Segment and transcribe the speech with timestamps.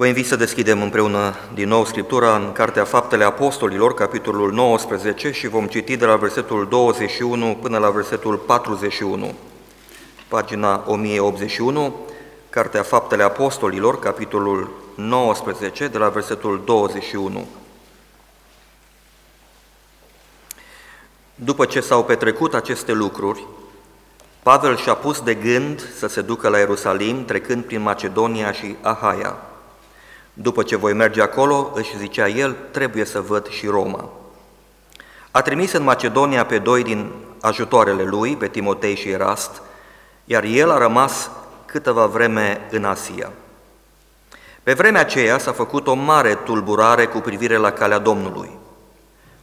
[0.00, 5.48] Vă invit să deschidem împreună din nou Scriptura în Cartea Faptele Apostolilor, capitolul 19 și
[5.48, 9.34] vom citi de la versetul 21 până la versetul 41.
[10.28, 11.94] Pagina 1081,
[12.50, 17.46] Cartea Faptele Apostolilor, capitolul 19, de la versetul 21.
[21.34, 23.46] După ce s-au petrecut aceste lucruri,
[24.42, 29.49] Pavel și-a pus de gând să se ducă la Ierusalim, trecând prin Macedonia și Ahaia.
[30.32, 34.08] După ce voi merge acolo, își zicea el, trebuie să văd și Roma.
[35.30, 39.62] A trimis în Macedonia pe doi din ajutoarele lui, pe Timotei și Erast,
[40.24, 41.30] iar el a rămas
[41.64, 43.30] câteva vreme în Asia.
[44.62, 48.50] Pe vremea aceea s-a făcut o mare tulburare cu privire la calea Domnului.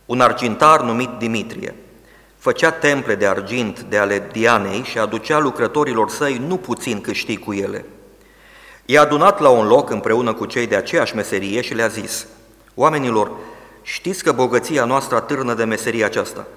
[0.05, 1.75] Un argintar numit Dimitrie
[2.37, 7.53] făcea temple de argint de ale Dianei și aducea lucrătorilor săi nu puțin câștig cu
[7.53, 7.85] ele–
[8.89, 12.25] I-a adunat la un loc împreună cu cei de aceeași meserie și le-a zis,
[12.75, 13.31] Oamenilor,
[13.81, 16.47] știți că bogăția noastră atârnă de meseria aceasta.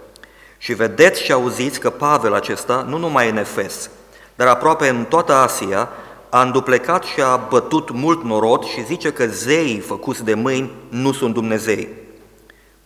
[0.59, 3.91] Și vedeți și auziți că Pavel acesta, nu numai în Efes,
[4.35, 5.89] dar aproape în toată Asia,
[6.29, 11.13] a înduplecat și a bătut mult norod și zice că zeii făcuți de mâini nu
[11.13, 11.89] sunt Dumnezei.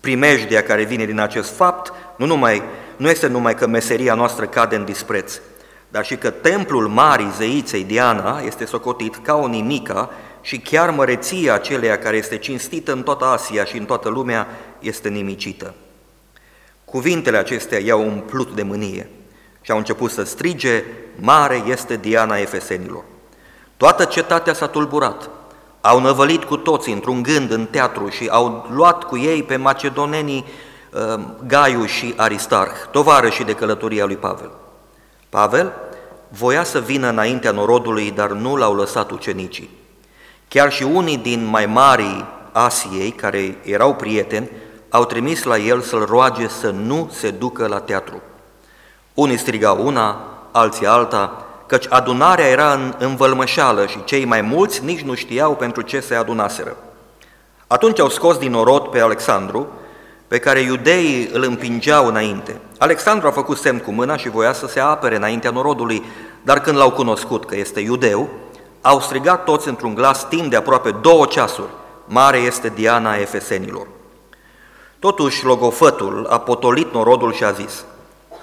[0.00, 2.62] Primejdia care vine din acest fapt nu, numai,
[2.96, 5.40] nu este numai că meseria noastră cade în dispreț,
[5.94, 11.54] dar și că templul Marii Zeiței Diana este socotit ca o nimica și chiar măreția
[11.54, 14.46] aceleia care este cinstită în toată Asia și în toată lumea
[14.78, 15.74] este nimicită.
[16.84, 19.08] Cuvintele acestea i-au umplut de mânie
[19.60, 20.84] și au început să strige,
[21.20, 23.04] mare este Diana Efesenilor.
[23.76, 25.30] Toată cetatea s-a tulburat,
[25.80, 30.44] au năvălit cu toții într-un gând în teatru și au luat cu ei pe macedonenii
[30.90, 34.50] uh, Gaiu și Aristarh, tovarășii de călătoria lui Pavel.
[35.34, 35.72] Pavel
[36.28, 39.70] voia să vină înaintea norodului, dar nu l-au lăsat ucenicii.
[40.48, 44.50] Chiar și unii din mai mari Asiei, care erau prieteni,
[44.90, 48.22] au trimis la el să-l roage să nu se ducă la teatru.
[49.14, 55.00] Unii strigau una, alții alta, căci adunarea era în învălmășală și cei mai mulți nici
[55.00, 56.76] nu știau pentru ce se adunaseră.
[57.66, 59.68] Atunci au scos din norod pe Alexandru,
[60.28, 62.60] pe care iudeii îl împingeau înainte.
[62.78, 66.02] Alexandru a făcut semn cu mâna și voia să se apere înaintea norodului,
[66.42, 68.28] dar când l-au cunoscut că este iudeu,
[68.80, 71.70] au strigat toți într-un glas timp de aproape două ceasuri,
[72.04, 73.86] mare este Diana Efesenilor.
[74.98, 77.84] Totuși, logofătul a potolit norodul și a zis,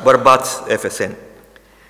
[0.03, 1.15] bărbați efeseni,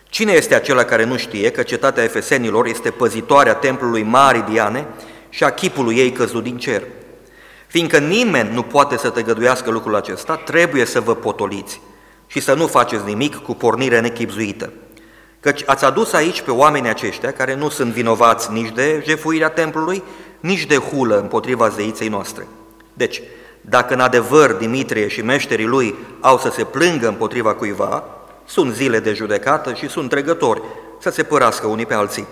[0.04, 4.88] cine este acela care nu știe că cetatea efesenilor este păzitoarea templului Marii Diane
[5.30, 6.84] și a chipului ei căzut din cer?
[7.72, 11.82] Fiindcă nimeni nu poate să tăgăduiască lucrul acesta, trebuie să vă potoliți
[12.28, 14.72] și să nu faceți nimic cu pornire nechipzuită.
[15.40, 20.04] Căci ați adus aici pe oamenii aceștia care nu sunt vinovați nici de jefuirea templului,
[20.40, 22.48] nici de hulă împotriva zeiței noastre.
[22.94, 23.22] Deci,
[23.62, 28.04] dacă în adevăr Dimitrie și meșterii lui au să se plângă împotriva cuiva,
[28.46, 30.62] sunt zile de judecată și sunt tregători
[31.00, 32.28] să se părască unii pe alții.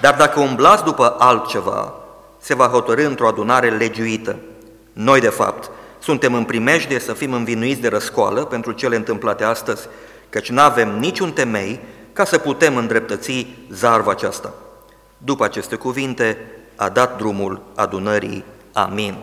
[0.00, 1.94] Dar dacă umblați după altceva,
[2.38, 4.36] se va hotărâ într-o adunare legiuită.
[4.92, 9.88] Noi, de fapt, suntem în primejdie să fim învinuiți de răscoală pentru cele întâmplate astăzi,
[10.28, 11.80] căci nu avem niciun temei
[12.12, 14.54] ca să putem îndreptăți zarva aceasta.
[15.18, 16.38] După aceste cuvinte,
[16.76, 18.44] a dat drumul adunării.
[18.72, 19.16] Amin.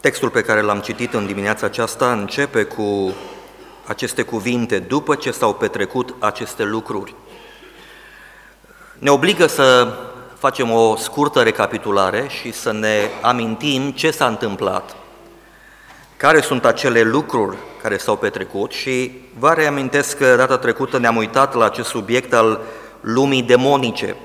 [0.00, 3.14] Textul pe care l-am citit în dimineața aceasta începe cu
[3.88, 7.14] aceste cuvinte după ce s-au petrecut aceste lucruri.
[8.98, 9.96] Ne obligă să
[10.38, 14.96] facem o scurtă recapitulare și să ne amintim ce s-a întâmplat,
[16.16, 21.54] care sunt acele lucruri care s-au petrecut și vă reamintesc că data trecută ne-am uitat
[21.54, 22.60] la acest subiect al
[23.00, 24.16] lumii demonice.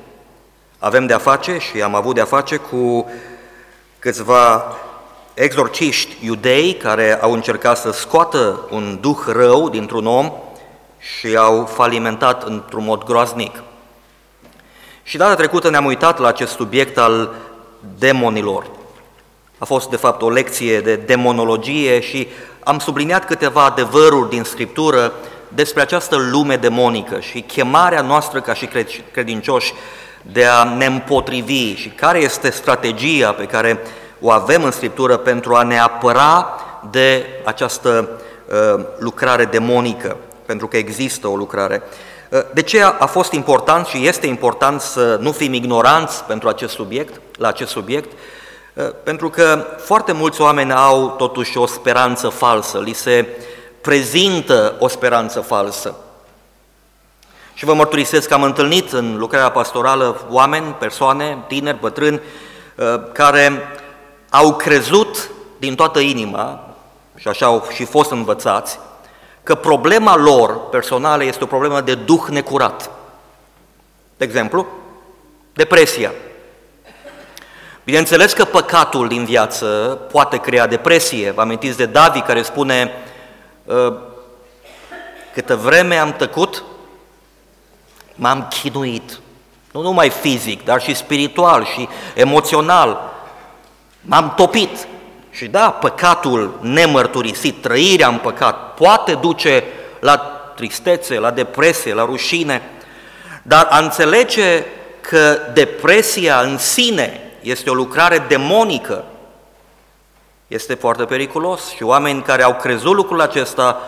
[0.79, 3.11] Avem de-a face și am avut de-a face cu
[3.99, 4.75] câțiva
[5.33, 10.31] exorciști iudei care au încercat să scoată un duh rău dintr-un om
[10.99, 13.63] și au falimentat într-un mod groaznic.
[15.03, 17.33] Și data trecută ne-am uitat la acest subiect al
[17.97, 18.65] demonilor.
[19.57, 22.27] A fost, de fapt, o lecție de demonologie și
[22.63, 25.13] am subliniat câteva adevăruri din Scriptură
[25.47, 28.69] despre această lume demonică și chemarea noastră ca și
[29.11, 29.73] credincioși
[30.21, 33.79] de a ne împotrivi și care este strategia pe care
[34.25, 36.59] o avem în Scriptură pentru a ne apăra
[36.89, 38.09] de această
[38.45, 41.83] uh, lucrare demonică, pentru că există o lucrare.
[42.29, 46.73] Uh, de ce a fost important și este important să nu fim ignoranți pentru acest
[46.73, 48.11] subiect, la acest subiect?
[48.73, 53.27] Uh, pentru că foarte mulți oameni au totuși o speranță falsă, li se
[53.81, 55.95] prezintă o speranță falsă.
[57.53, 62.21] Și vă mărturisesc că am întâlnit în lucrarea pastorală oameni, persoane, tineri, bătrâni,
[62.75, 63.51] uh, care
[64.35, 66.59] au crezut din toată inima,
[67.15, 68.79] și așa au și fost învățați,
[69.43, 72.89] că problema lor personală este o problemă de duh necurat.
[74.17, 74.67] De exemplu,
[75.53, 76.11] depresia.
[77.83, 79.65] Bineînțeles că păcatul din viață
[80.11, 81.31] poate crea depresie.
[81.31, 82.91] Vă amintiți de David care spune
[83.67, 83.97] ă,
[85.33, 86.63] câtă vreme am tăcut,
[88.15, 89.19] m-am chinuit.
[89.71, 93.11] Nu numai fizic, dar și spiritual și emoțional.
[94.05, 94.87] M-am topit.
[95.29, 99.63] Și da, păcatul nemărturisit, trăirea în păcat, poate duce
[99.99, 100.17] la
[100.55, 102.61] tristețe, la depresie, la rușine,
[103.43, 104.65] dar a înțelege
[105.01, 109.03] că depresia în sine este o lucrare demonică
[110.47, 113.81] este foarte periculos și oameni care au crezut lucrul acesta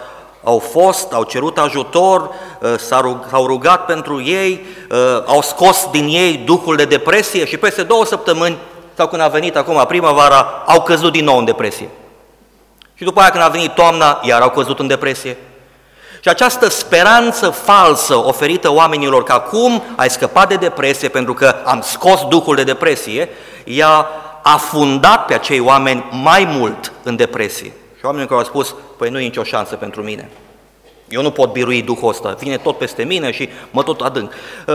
[0.44, 2.29] au fost, au cerut ajutor,
[2.59, 7.83] uh, s-au rugat pentru ei, uh, au scos din ei duhul de depresie și peste
[7.83, 8.57] două săptămâni
[8.97, 11.89] sau când a venit acum primăvara, au căzut din nou în depresie.
[12.94, 15.38] Și după aia când a venit toamna, iar au căzut în depresie.
[16.21, 21.81] Și această speranță falsă oferită oamenilor că acum ai scăpat de depresie pentru că am
[21.81, 23.30] scos duhul de depresie,
[23.63, 24.07] i-a
[24.44, 27.74] afundat pe acei oameni mai mult în depresie.
[27.98, 30.30] Și oamenii care au spus, păi nu e nicio șansă pentru mine.
[31.07, 34.33] Eu nu pot birui duhul ăsta, vine tot peste mine și mă tot adânc.
[34.68, 34.74] Uh,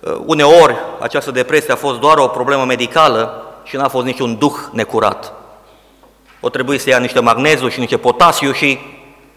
[0.00, 4.54] uh, uneori această depresie a fost doar o problemă medicală și n-a fost niciun duh
[4.72, 5.32] necurat.
[6.40, 8.78] O trebuie să ia niște magneziu și niște potasiu și,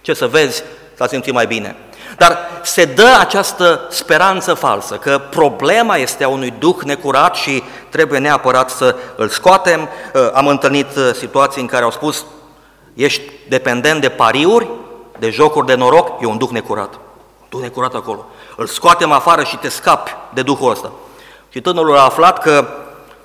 [0.02, 0.64] ce să vezi,
[0.96, 1.76] s-a simțit mai bine.
[2.18, 8.20] Dar se dă această speranță falsă, că problema este a unui duh necurat și trebuie
[8.20, 9.82] neapărat să îl scoatem.
[10.14, 12.26] Uh, am întâlnit uh, situații în care au spus,
[12.94, 14.68] ești dependent de pariuri,
[15.20, 16.94] de jocuri de noroc, e un duh necurat.
[17.42, 18.26] Un duh necurat acolo.
[18.56, 20.92] Îl scoatem afară și te scapi de duhul ăsta.
[21.50, 22.68] Și tânărul a aflat că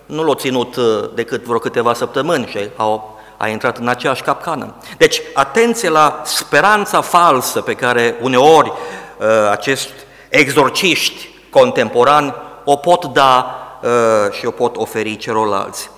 [0.07, 0.85] nu l-a ținut uh,
[1.15, 4.75] decât vreo câteva săptămâni și au, a intrat în aceeași capcană.
[4.97, 8.73] Deci, atenție la speranța falsă pe care uneori
[9.19, 9.93] uh, acești
[10.29, 12.35] exorciști contemporani
[12.65, 15.91] o pot da uh, și o pot oferi celorlalți.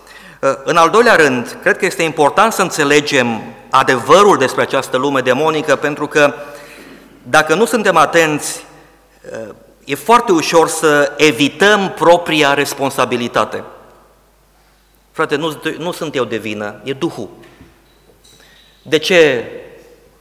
[0.64, 5.76] În al doilea rând, cred că este important să înțelegem adevărul despre această lume demonică,
[5.76, 6.34] pentru că
[7.22, 8.64] dacă nu suntem atenți,
[9.84, 13.64] e foarte ușor să evităm propria responsabilitate.
[15.16, 17.28] Frate, nu, nu sunt eu de vină, e Duhul.
[18.82, 19.44] De ce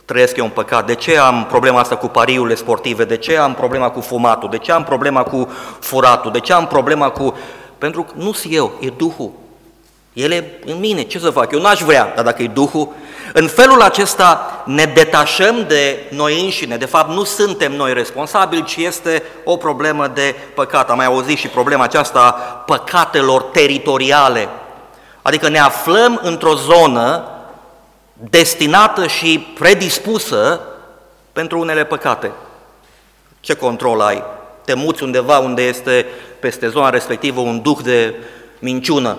[0.06, 0.86] trăiesc eu în păcat?
[0.86, 3.06] De ce am problema asta cu pariurile sportive?
[3.06, 4.50] De ce am problema cu fumatul?
[4.50, 5.50] De ce am problema cu
[5.80, 6.32] furatul?
[6.32, 7.38] De ce am problema cu...
[7.78, 9.32] Pentru că nu sunt eu, e Duhul.
[10.14, 11.52] El e în mine, ce să fac?
[11.52, 12.90] Eu n-aș vrea, dar dacă e Duhul...
[13.34, 16.78] În felul acesta ne detașăm de noi înșine.
[16.78, 20.90] De fapt, nu suntem noi responsabili, ci este o problemă de păcat.
[20.90, 22.32] Am mai auzit și problema aceasta a
[22.66, 24.50] păcatelor teritoriale
[25.26, 27.24] Adică ne aflăm într-o zonă
[28.14, 30.60] destinată și predispusă
[31.34, 32.32] pentru unele păcate.
[33.40, 34.24] Ce control ai?
[34.66, 36.06] Te muți undeva unde este
[36.40, 38.16] peste zona respectivă un duh de
[38.60, 39.18] minciună.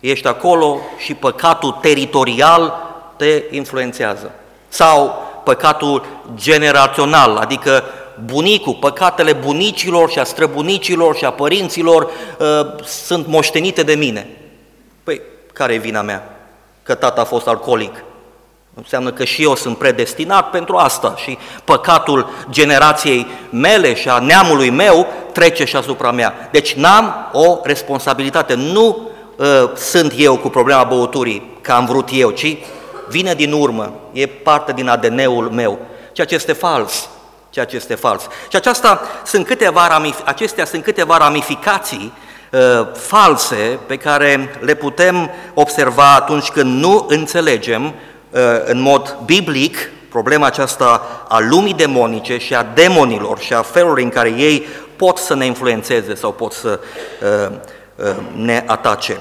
[0.00, 2.74] Ești acolo și păcatul teritorial
[3.16, 4.32] te influențează.
[4.68, 7.84] Sau păcatul generațional, adică
[8.24, 12.02] bunicul, păcatele bunicilor și a străbunicilor și a părinților
[12.38, 14.36] uh, sunt moștenite de mine.
[15.02, 15.20] Păi,
[15.52, 16.36] care e vina mea?
[16.82, 18.04] Că tata a fost alcoolic.
[18.74, 24.70] Înseamnă că și eu sunt predestinat pentru asta și păcatul generației mele și a neamului
[24.70, 26.48] meu trece și asupra mea.
[26.52, 28.54] Deci n-am o responsabilitate.
[28.54, 32.56] Nu uh, sunt eu cu problema băuturii, că am vrut eu, ci
[33.08, 35.78] vine din urmă, e parte din ADN-ul meu,
[36.12, 37.08] ceea ce este fals.
[37.50, 38.22] Ceea ce este fals.
[38.48, 42.30] Și aceasta sunt câteva, acestea sunt câteva ramificații Uh,
[42.94, 50.46] false pe care le putem observa atunci când nu înțelegem uh, în mod biblic problema
[50.46, 54.66] aceasta a lumii demonice și a demonilor și a felului în care ei
[54.96, 56.80] pot să ne influențeze sau pot să
[57.22, 59.20] uh, ne atace.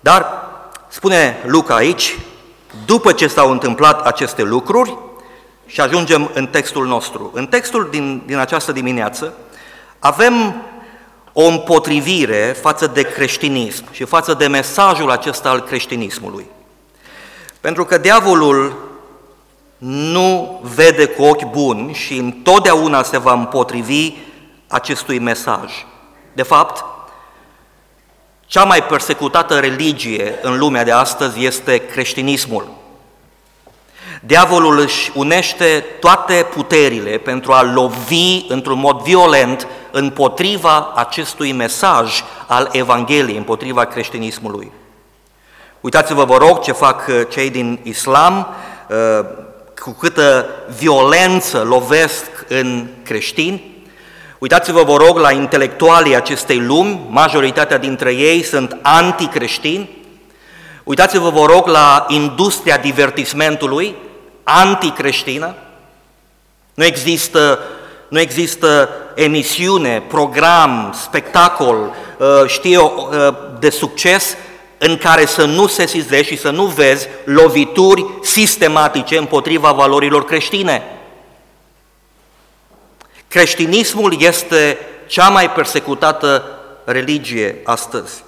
[0.00, 0.26] Dar,
[0.88, 2.18] spune Luca aici,
[2.86, 4.96] după ce s-au întâmplat aceste lucruri,
[5.66, 7.30] și ajungem în textul nostru.
[7.34, 9.32] În textul din, din această dimineață
[9.98, 10.54] avem
[11.32, 16.46] o împotrivire față de creștinism și față de mesajul acesta al creștinismului.
[17.60, 18.90] Pentru că diavolul
[19.78, 24.12] nu vede cu ochi buni și întotdeauna se va împotrivi
[24.68, 25.72] acestui mesaj.
[26.32, 26.84] De fapt,
[28.46, 32.68] cea mai persecutată religie în lumea de astăzi este creștinismul.
[34.24, 42.68] Diavolul își unește toate puterile pentru a lovi într-un mod violent împotriva acestui mesaj al
[42.72, 44.72] Evangheliei, împotriva creștinismului.
[45.80, 48.46] Uitați-vă, vă rog, ce fac uh, cei din islam,
[48.88, 49.24] uh,
[49.80, 50.46] cu câtă
[50.78, 53.84] violență lovesc în creștini.
[54.38, 59.90] Uitați-vă, vă rog, la intelectualii acestei lumi, majoritatea dintre ei sunt anticreștini.
[60.84, 63.96] Uitați-vă, vă rog, la industria divertismentului
[64.42, 65.54] anticreștină.
[66.74, 67.58] Nu există,
[68.08, 73.08] nu există emisiune, program, spectacol, uh, știu
[73.58, 74.36] de succes
[74.78, 80.82] în care să nu se sizezi și să nu vezi lovituri sistematice împotriva valorilor creștine.
[83.28, 86.44] Creștinismul este cea mai persecutată
[86.84, 88.24] religie astăzi.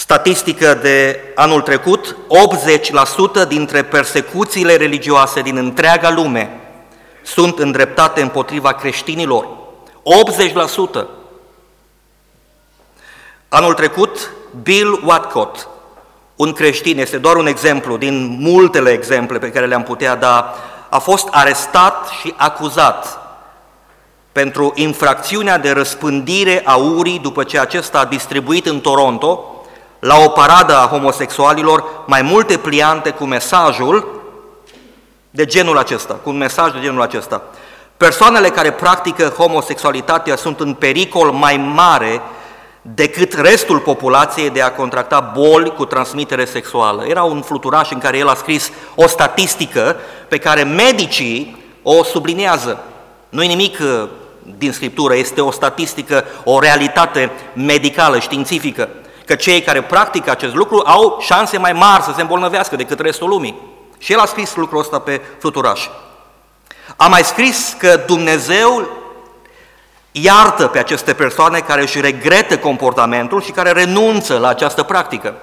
[0.00, 2.16] Statistică de anul trecut,
[3.44, 6.60] 80% dintre persecuțiile religioase din întreaga lume
[7.22, 9.48] sunt îndreptate împotriva creștinilor.
[11.02, 11.06] 80%!
[13.48, 14.30] Anul trecut,
[14.62, 15.68] Bill Watcott,
[16.36, 20.54] un creștin, este doar un exemplu din multele exemple pe care le-am putea da,
[20.88, 23.18] a fost arestat și acuzat
[24.32, 29.52] pentru infracțiunea de răspândire a urii după ce acesta a distribuit în Toronto,
[29.98, 34.16] la o paradă a homosexualilor, mai multe pliante cu mesajul
[35.30, 37.42] de genul acesta, cu un mesaj de genul acesta.
[37.96, 42.20] Persoanele care practică homosexualitatea sunt în pericol mai mare
[42.82, 47.04] decât restul populației de a contracta boli cu transmitere sexuală.
[47.06, 49.96] Era un fluturaș în care el a scris o statistică
[50.28, 52.78] pe care medicii o sublinează.
[53.28, 54.08] Nu e nimic uh,
[54.58, 58.88] din Scriptură, este o statistică, o realitate medicală, științifică,
[59.28, 63.28] că cei care practică acest lucru au șanse mai mari să se îmbolnăvească decât restul
[63.28, 63.60] lumii.
[63.98, 65.88] Și el a scris lucrul ăsta pe fluturaș.
[66.96, 68.88] A mai scris că Dumnezeu
[70.12, 75.34] iartă pe aceste persoane care își regretă comportamentul și care renunță la această practică.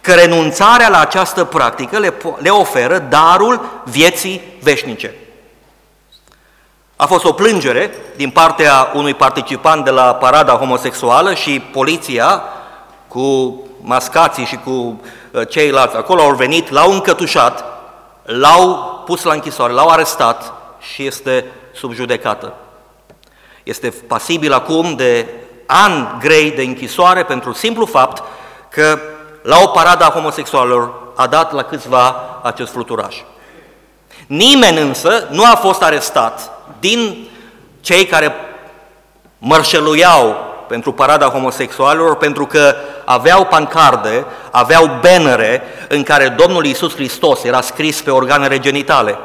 [0.00, 5.14] Că renunțarea la această practică le, le oferă darul vieții veșnice.
[6.96, 12.42] A fost o plângere din partea unui participant de la parada homosexuală și poliția
[13.08, 17.64] cu mascații și cu uh, ceilalți acolo au venit, l-au încătușat,
[18.22, 21.44] l-au pus la închisoare, l-au arestat și este
[21.74, 22.54] sub judecată.
[23.62, 25.26] Este pasibil acum de
[25.66, 28.22] ani grei de închisoare pentru simplu fapt
[28.68, 28.98] că
[29.42, 33.16] la o paradă a homosexualilor a dat la câțiva acest fluturaș.
[34.26, 37.28] Nimeni însă nu a fost arestat din
[37.80, 38.34] cei care
[39.38, 40.36] mărșăluiau
[40.68, 47.60] pentru parada homosexualilor pentru că aveau pancarde, aveau bannere în care Domnul Iisus Hristos era
[47.60, 49.18] scris pe organele genitale.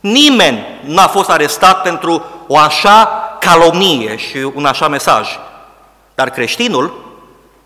[0.00, 3.08] Nimeni nu a fost arestat pentru o așa
[3.40, 5.28] calomnie și un așa mesaj.
[6.14, 7.06] Dar creștinul,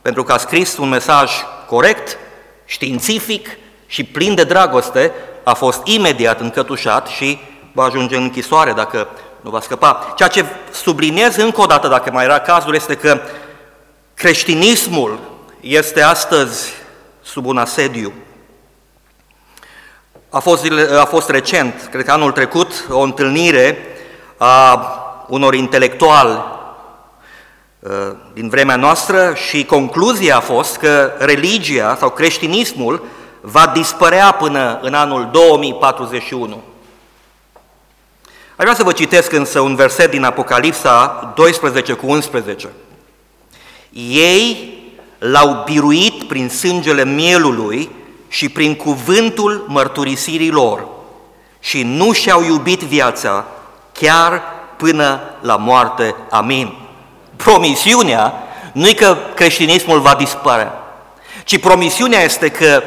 [0.03, 1.31] pentru că a scris un mesaj
[1.67, 2.19] corect,
[2.65, 3.49] științific
[3.87, 5.13] și plin de dragoste,
[5.45, 7.39] a fost imediat încătușat și
[7.73, 9.09] va ajunge în închisoare dacă
[9.43, 10.13] nu va scăpa.
[10.17, 13.21] Ceea ce subliniez încă o dată, dacă mai era cazul, este că
[14.15, 15.19] creștinismul
[15.61, 16.73] este astăzi
[17.23, 18.13] sub un asediu.
[20.31, 20.67] A fost,
[21.01, 23.79] a fost recent, cred că anul trecut, o întâlnire
[24.37, 24.87] a
[25.29, 26.45] unor intelectuali
[27.79, 27.91] uh,
[28.33, 33.05] din vremea noastră și concluzia a fost că religia sau creștinismul
[33.41, 36.63] va dispărea până în anul 2041.
[38.63, 42.69] Aș vrea să vă citesc însă un verset din Apocalipsa 12 cu 11.
[44.09, 44.75] Ei
[45.19, 47.91] l-au biruit prin sângele mielului
[48.29, 50.87] și prin cuvântul mărturisirii lor
[51.61, 53.45] și nu și-au iubit viața
[53.93, 54.43] chiar
[54.77, 56.15] până la moarte.
[56.31, 56.73] Amin.
[57.37, 58.33] Promisiunea
[58.73, 60.73] nu e că creștinismul va dispărea,
[61.45, 62.83] ci promisiunea este că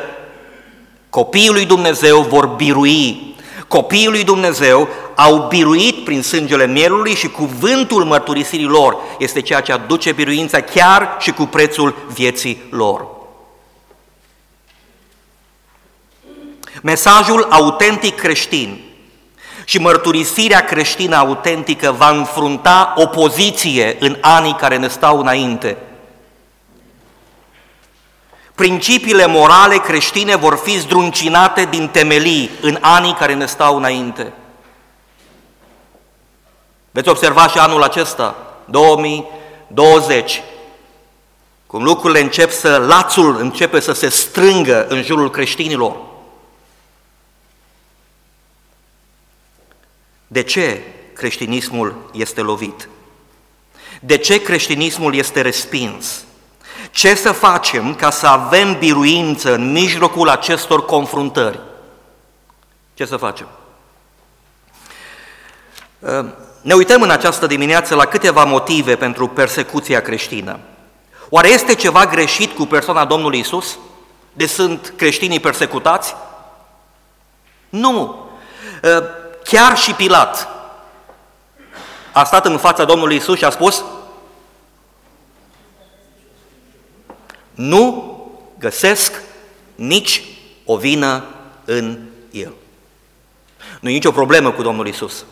[1.10, 3.36] copiii lui Dumnezeu vor birui.
[3.68, 9.72] Copiii lui Dumnezeu au biruit prin sângele mielului și cuvântul mărturisirii lor este ceea ce
[9.72, 13.08] aduce biruința chiar și cu prețul vieții lor.
[16.82, 18.80] Mesajul autentic creștin
[19.66, 25.78] și mărturisirea creștină autentică va înfrunta opoziție în anii care ne stau înainte.
[28.56, 34.34] Principiile morale creștine vor fi zdruncinate din temelii în anii care ne stau înainte.
[36.92, 38.36] Veți observa și anul acesta,
[38.66, 40.44] 2020,
[41.68, 45.96] cum lucrurile încep să, lațul începe să se strângă în jurul creștinilor.
[50.28, 50.82] De ce
[51.14, 52.90] creștinismul este lovit?
[54.02, 56.25] De ce creștinismul este respins?
[56.96, 61.60] Ce să facem ca să avem biruință în mijlocul acestor confruntări?
[62.94, 63.48] Ce să facem?
[66.04, 66.26] Ă,
[66.62, 70.60] ne uităm în această dimineață la câteva motive pentru persecuția creștină.
[71.30, 73.78] Oare este ceva greșit cu persoana Domnului Isus?
[74.34, 76.16] De sunt creștinii persecutați?
[77.70, 78.26] Nu.
[78.84, 79.04] Ă,
[79.44, 80.48] chiar și Pilat
[82.12, 83.84] a stat în fața Domnului Isus și a spus
[87.56, 88.14] Nu
[88.60, 89.22] găsesc
[89.76, 90.24] nici
[90.66, 91.24] o vină
[91.66, 91.98] în
[92.32, 92.54] el.
[93.80, 95.26] Nu e nicio problemă cu Domnul Isus.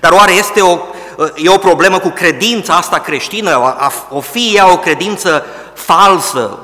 [0.00, 0.78] Dar oare este o,
[1.36, 3.76] e o problemă cu credința asta creștină?
[4.10, 5.44] O fi ea o credință
[5.74, 6.58] falsă?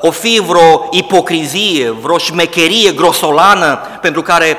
[0.00, 4.56] O fi vreo ipocrizie, vreo șmecherie grosolană pentru care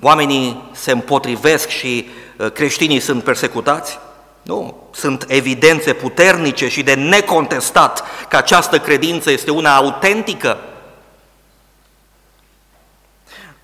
[0.00, 3.98] oamenii se împotrivesc și uh, creștinii sunt persecutați?
[4.44, 10.58] Nu, sunt evidențe puternice și de necontestat că această credință este una autentică.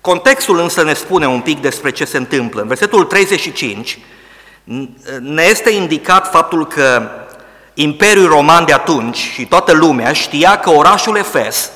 [0.01, 2.61] Contextul însă ne spune un pic despre ce se întâmplă.
[2.61, 3.99] În versetul 35
[5.19, 7.09] ne este indicat faptul că
[7.73, 11.71] Imperiul Roman de atunci și toată lumea știa că orașul Efes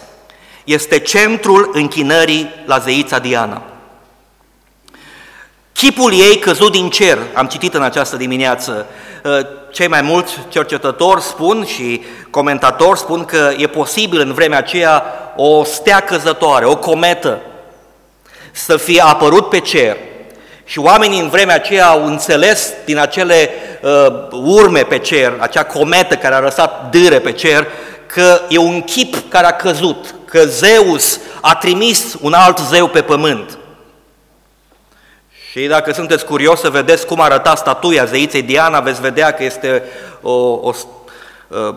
[0.63, 3.61] este centrul închinării la zeița Diana.
[5.77, 8.85] Chipul ei căzut din cer, am citit în această dimineață,
[9.25, 15.03] ă, cei mai mulți cercetători spun și comentatori spun că e posibil în vremea aceea
[15.35, 17.41] o stea căzătoare, o cometă,
[18.51, 19.97] să fie apărut pe cer.
[20.65, 23.49] Și oamenii în vremea aceea au înțeles din acele
[23.81, 27.67] uh, urme pe cer, acea cometă care a lăsat dâre pe cer,
[28.05, 33.01] că e un chip care a căzut, că Zeus a trimis un alt zeu pe
[33.01, 33.57] pământ.
[35.59, 39.83] Și dacă sunteți curios să vedeți cum arăta statuia zeiței Diana, veți vedea că este
[40.21, 40.73] o, o
[41.47, 41.75] uh,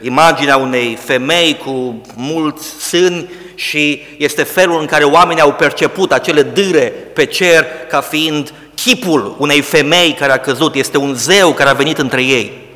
[0.00, 6.42] imaginea unei femei cu mulți sâni și este felul în care oamenii au perceput acele
[6.42, 6.84] dâre
[7.14, 11.74] pe cer ca fiind chipul unei femei care a căzut, este un zeu care a
[11.74, 12.66] venit între ei.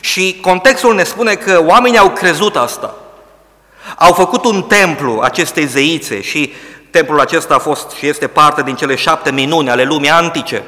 [0.00, 2.94] Și contextul ne spune că oamenii au crezut asta.
[3.96, 6.52] Au făcut un templu acestei zeițe și
[6.90, 10.64] templul acesta a fost și este parte din cele șapte minuni ale lumii antice.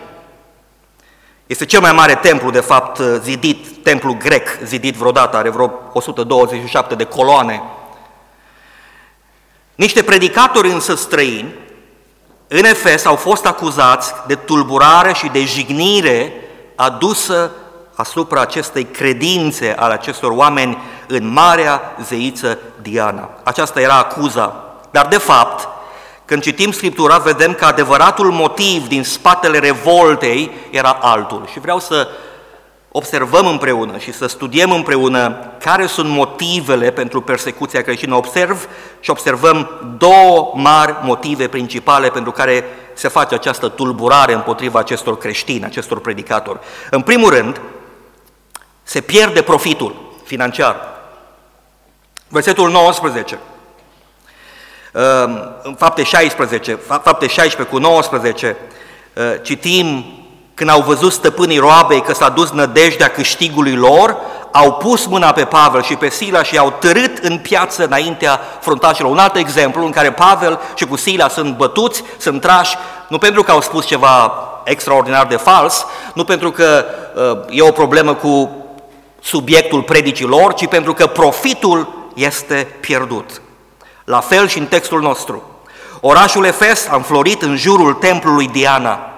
[1.47, 6.95] Este cel mai mare templu, de fapt, zidit, templu grec, zidit vreodată, are vreo 127
[6.95, 7.63] de coloane.
[9.75, 11.55] Niște predicatori însă străini
[12.49, 16.33] în Efes au fost acuzați de tulburare și de jignire
[16.77, 17.51] adusă
[17.95, 23.31] asupra acestei credințe ale acestor oameni în marea zeiță Diana.
[23.43, 24.65] Aceasta era acuza.
[24.91, 25.69] Dar de fapt,
[26.25, 31.49] când citim Scriptura, vedem că adevăratul motiv din spatele revoltei era altul.
[31.53, 32.09] Și vreau să
[32.93, 38.15] observăm împreună și să studiem împreună care sunt motivele pentru persecuția creștină.
[38.15, 38.69] Observ
[39.01, 45.65] și observăm două mari motive principale pentru care se face această tulburare împotriva acestor creștini,
[45.65, 46.59] acestor predicatori.
[46.91, 47.61] În primul rând,
[48.83, 50.77] se pierde profitul financiar.
[52.29, 53.39] Versetul 19.
[55.63, 58.57] În fapte 16, fapte 16 cu 19,
[59.43, 60.05] citim
[60.55, 64.17] când au văzut stăpânii roabei că s-a dus nădejdea câștigului lor,
[64.53, 69.11] au pus mâna pe Pavel și pe Sila și i-au târât în piață înaintea fruntașilor.
[69.11, 72.77] Un alt exemplu în care Pavel și cu Sila sunt bătuți, sunt trași,
[73.09, 74.33] nu pentru că au spus ceva
[74.65, 78.51] extraordinar de fals, nu pentru că uh, e o problemă cu
[79.23, 83.41] subiectul predicii lor, ci pentru că profitul este pierdut.
[84.05, 85.43] La fel și în textul nostru.
[86.01, 89.13] Orașul Efes a înflorit în jurul templului Diana,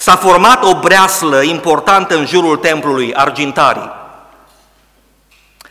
[0.00, 3.90] S-a format o breaslă importantă în jurul templului Argintarii.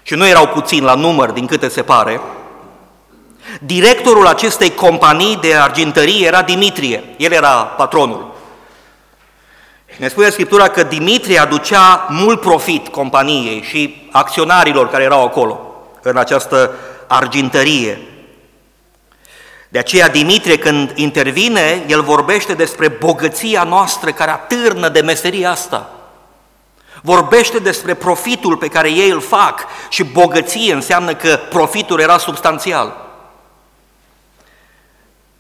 [0.02, 2.22] Și nu erau puțini la număr, din câte se pare.
[3.62, 8.36] Directorul acestei companii de argintărie era Dimitrie, el era patronul.
[9.98, 15.60] Ne spune Scriptura că Dimitrie aducea mult profit companiei și acționarilor care erau acolo,
[16.02, 16.72] în această
[17.10, 18.02] argintărie.
[19.70, 25.94] De aceea Dimitrie când intervine, el vorbește despre bogăția noastră care atârnă de meseria asta.
[27.02, 33.08] Vorbește despre profitul pe care ei îl fac și bogăție înseamnă că profitul era substanțial.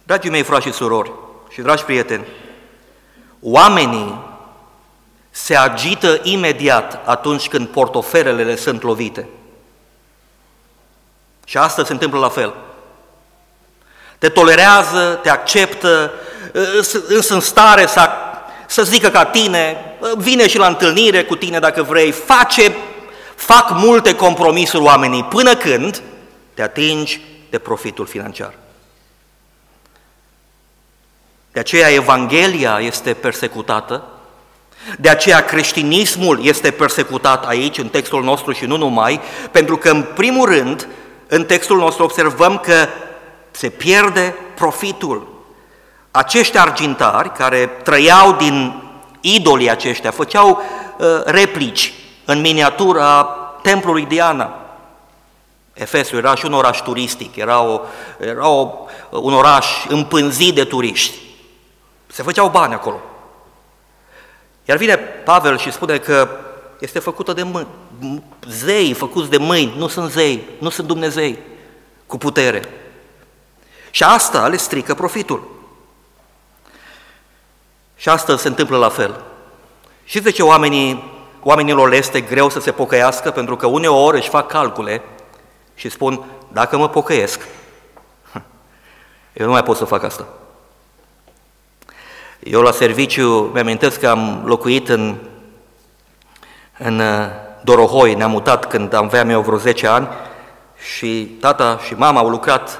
[0.03, 1.11] Dragii mei frați și surori
[1.49, 2.25] și dragi prieteni,
[3.41, 4.19] oamenii
[5.29, 9.27] se agită imediat atunci când portofelele sunt lovite.
[11.49, 12.53] Și asta se întâmplă la fel.
[14.17, 16.11] Te tolerează, te acceptă,
[17.11, 18.09] sunt în stare să,
[18.67, 19.77] să zică ca tine,
[20.17, 22.75] vine și la întâlnire cu tine dacă vrei, face,
[23.35, 26.01] fac multe compromisuri oamenii până când
[26.53, 28.53] te atingi de profitul financiar.
[31.51, 34.03] De aceea Evanghelia este persecutată,
[34.97, 40.03] de aceea creștinismul este persecutat aici, în textul nostru și nu numai, pentru că, în
[40.15, 40.87] primul rând,
[41.31, 42.87] în textul nostru observăm că
[43.51, 45.27] se pierde profitul.
[46.11, 48.83] Acești argintari care trăiau din
[49.21, 50.49] idolii aceștia, făceau
[50.97, 51.93] uh, replici
[52.25, 53.23] în miniatura
[53.61, 54.53] templului Diana.
[55.73, 57.81] Efesul era și un oraș turistic, era, o,
[58.19, 58.73] era o,
[59.09, 61.17] un oraș împânzit de turiști.
[62.07, 62.99] Se făceau bani acolo.
[64.65, 66.29] Iar vine Pavel și spune că
[66.79, 67.67] este făcută de mâini,
[68.49, 71.39] zei făcuți de mâini, nu sunt zei, nu sunt Dumnezei
[72.05, 72.69] cu putere.
[73.91, 75.57] Și asta le strică profitul.
[77.95, 79.21] Și asta se întâmplă la fel.
[80.03, 81.11] Și de ce oamenii,
[81.43, 83.31] oamenilor le este greu să se pocăiască?
[83.31, 85.01] Pentru că uneori își fac calcule
[85.75, 87.47] și spun, dacă mă pocăiesc,
[89.33, 90.27] eu nu mai pot să fac asta.
[92.39, 95.17] Eu la serviciu mi-amintesc că am locuit în,
[96.79, 97.25] în uh,
[97.63, 100.07] Dorohoi, ne-am mutat când aveam eu vreo 10 ani
[100.95, 102.79] și tata și mama au lucrat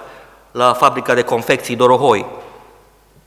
[0.51, 2.25] la fabrica de confecții Dorohoi.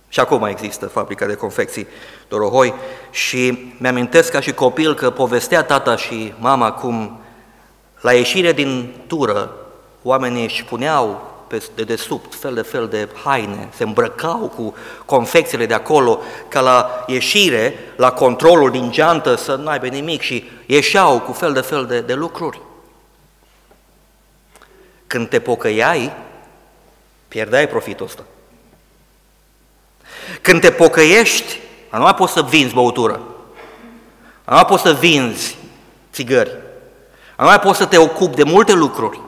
[0.08, 1.87] Și acum există fabrica de confecții
[2.28, 2.74] Dorohoi
[3.11, 7.20] și mi-amintesc ca și copil că povestea tata și mama cum
[8.00, 9.50] la ieșire din tură
[10.02, 15.75] oamenii își puneau pe dedesubt fel de fel de haine, se îmbrăcau cu confecțiile de
[15.75, 21.33] acolo, ca la ieșire, la controlul din geantă să nu aibă nimic și ieșeau cu
[21.33, 22.61] fel de fel de, de lucruri.
[25.07, 26.12] Când te pocăiai,
[27.29, 28.23] pierdeai profitul ăsta.
[30.41, 31.59] Când te pocăiești,
[31.91, 33.21] nu mai poți să vinzi băutură,
[34.45, 35.57] nu mai poți să vinzi
[36.12, 36.51] țigări,
[37.38, 39.21] nu mai poți să te ocupi de multe lucruri,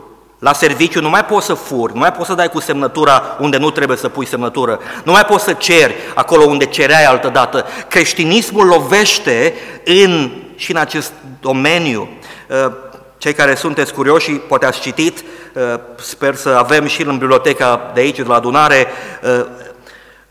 [0.44, 3.56] la serviciu nu mai poți să furi, nu mai poți să dai cu semnătura unde
[3.56, 7.66] nu trebuie să pui semnătură, nu mai poți să ceri acolo unde cereai altă dată.
[7.88, 9.54] Creștinismul lovește
[9.84, 12.08] în, și în acest domeniu.
[12.48, 12.72] Uh,
[13.18, 18.00] cei care sunteți curioși, poate ați citit, uh, sper să avem și în biblioteca de
[18.00, 18.86] aici, de la adunare,
[19.22, 19.46] uh,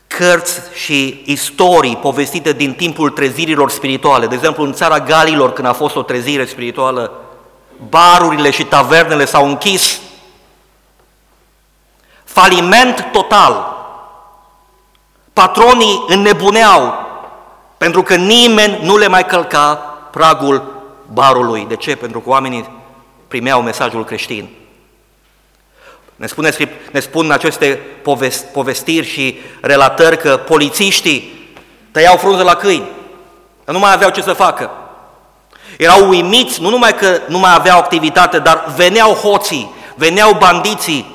[0.06, 4.26] cărți și istorii povestite din timpul trezirilor spirituale.
[4.26, 7.12] De exemplu, în țara Galilor, când a fost o trezire spirituală,
[7.88, 10.02] barurile și tavernele s-au închis,
[12.34, 13.72] faliment total.
[15.32, 16.94] Patronii înnebuneau
[17.78, 19.74] pentru că nimeni nu le mai călca
[20.10, 21.66] pragul barului.
[21.68, 21.96] De ce?
[21.96, 22.70] Pentru că oamenii
[23.28, 24.48] primeau mesajul creștin.
[26.16, 26.50] Ne, spune,
[26.90, 27.80] ne spun aceste
[28.52, 31.48] povestiri și relatări că polițiștii
[31.90, 32.88] tăiau frunze la câini,
[33.64, 34.70] că nu mai aveau ce să facă.
[35.78, 41.13] Erau uimiți, nu numai că nu mai aveau activitate, dar veneau hoții, veneau bandiții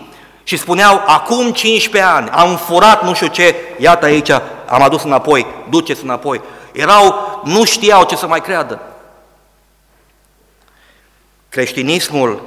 [0.50, 4.30] și spuneau, acum 15 ani am furat nu știu ce, iată aici,
[4.66, 6.42] am adus înapoi, duceți înapoi.
[6.72, 8.82] Erau, nu știau ce să mai creadă.
[11.50, 12.42] Creștinismul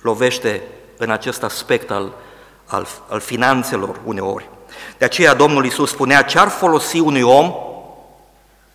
[0.00, 0.62] lovește
[0.96, 2.12] în acest aspect al,
[2.66, 4.48] al, al finanțelor uneori.
[4.98, 7.54] De aceea Domnul Iisus spunea, ce ar folosi unui om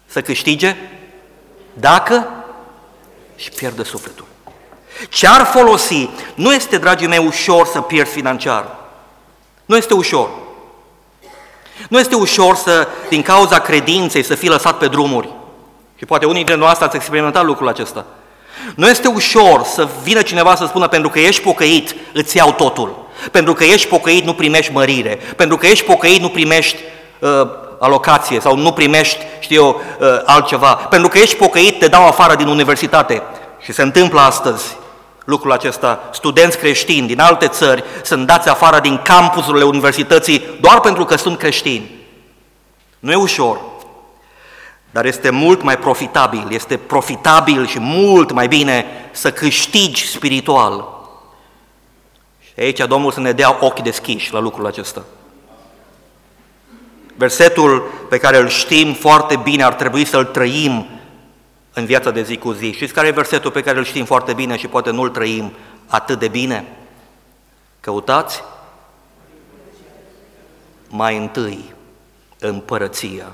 [0.05, 0.75] să câștige
[1.73, 2.27] dacă
[3.35, 4.25] și pierde sufletul.
[5.09, 6.09] Ce ar folosi?
[6.35, 8.65] Nu este, dragii mei, ușor să pierzi financiar.
[9.65, 10.29] Nu este ușor.
[11.89, 15.29] Nu este ușor să, din cauza credinței, să fii lăsat pe drumuri.
[15.97, 18.05] Și poate unii dintre noi ați experimentat lucrul acesta.
[18.75, 23.05] Nu este ușor să vină cineva să spună pentru că ești pocăit, îți iau totul.
[23.31, 25.19] Pentru că ești pocăit, nu primești mărire.
[25.35, 26.77] Pentru că ești pocăit, nu primești
[27.19, 27.29] uh,
[27.79, 30.73] alocație sau nu primești, știu eu, uh, altceva.
[30.73, 33.21] Pentru că ești pocăit, te dau afară din universitate.
[33.59, 34.77] Și se întâmplă astăzi
[35.27, 36.09] lucrul acesta.
[36.13, 41.37] Studenți creștini din alte țări sunt dați afară din campusurile universității doar pentru că sunt
[41.37, 41.91] creștini.
[42.99, 43.59] Nu e ușor,
[44.91, 50.87] dar este mult mai profitabil, este profitabil și mult mai bine să câștigi spiritual.
[52.39, 55.03] Și aici Domnul să ne dea ochi deschiși la lucrul acesta.
[57.15, 60.96] Versetul pe care îl știm foarte bine ar trebui să-l trăim
[61.77, 62.71] în viața de zi cu zi.
[62.71, 65.53] Știți care e versetul pe care îl știm foarte bine și poate nu-l trăim
[65.87, 66.77] atât de bine?
[67.79, 68.43] Căutați
[70.89, 71.73] mai întâi
[72.39, 73.25] împărăția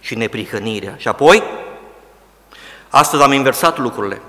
[0.00, 0.94] și neprihănirea.
[0.96, 1.42] Și apoi,
[2.88, 4.22] astăzi am inversat lucrurile.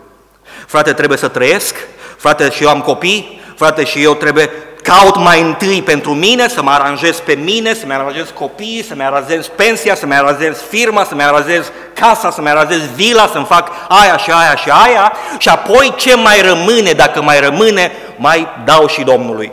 [0.67, 1.75] Frate, trebuie să trăiesc,
[2.17, 4.49] frate, și eu am copii, frate, și eu trebuie
[4.85, 9.47] caut mai întâi pentru mine, să mă aranjez pe mine, să-mi aranjez copiii, să-mi aranjez
[9.47, 14.55] pensia, să-mi aranjez firma, să-mi aranjez casa, să-mi aranjez vila, să-mi fac aia și aia
[14.55, 19.51] și aia și apoi ce mai rămâne, dacă mai rămâne, mai dau și Domnului.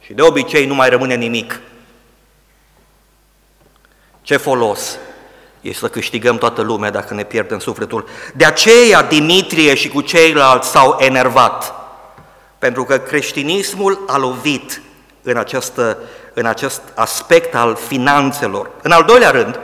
[0.00, 1.60] Și de obicei nu mai rămâne nimic.
[4.22, 4.98] Ce folos
[5.60, 8.08] este să câștigăm toată lumea dacă ne pierdem sufletul.
[8.34, 11.74] De aceea Dimitrie și cu ceilalți s-au enervat,
[12.58, 14.80] pentru că creștinismul a lovit
[15.22, 15.98] în, această,
[16.34, 18.70] în acest aspect al finanțelor.
[18.82, 19.60] În al doilea rând,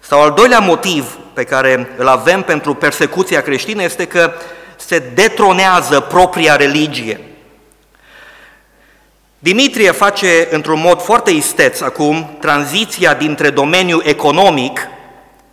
[0.00, 4.32] sau al doilea motiv pe care îl avem pentru persecuția creștină este că
[4.76, 7.20] se detronează propria religie.
[9.38, 14.80] Dimitrie face într-un mod foarte isteț acum tranziția dintre domeniul economic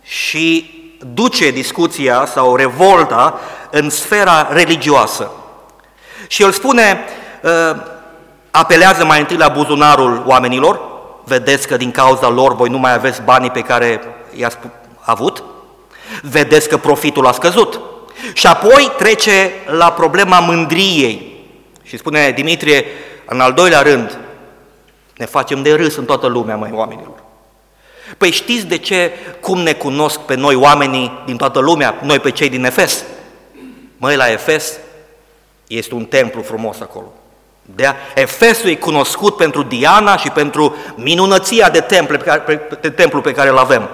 [0.02, 0.70] și
[1.14, 5.30] duce discuția sau revolta în sfera religioasă.
[6.28, 6.98] Și el spune,
[7.44, 7.76] ă,
[8.50, 10.80] apelează mai întâi la buzunarul oamenilor,
[11.24, 14.00] vedeți că din cauza lor voi nu mai aveți banii pe care
[14.34, 14.58] i-ați
[15.00, 15.44] avut,
[16.22, 17.80] vedeți că profitul a scăzut.
[18.32, 21.46] Și apoi trece la problema mândriei.
[21.82, 22.84] Și spune Dimitrie,
[23.26, 24.18] în al doilea rând,
[25.16, 27.14] ne facem de râs în toată lumea, mai oamenilor.
[28.18, 32.30] Păi știți de ce, cum ne cunosc pe noi oamenii din toată lumea, noi pe
[32.30, 33.04] cei din Efes?
[33.96, 34.78] Măi, la Efes
[35.68, 37.12] este un templu frumos acolo.
[37.62, 43.20] De Efesul e cunoscut pentru Diana și pentru minunăția de, temple pe care, de templu
[43.20, 43.88] pe care îl avem.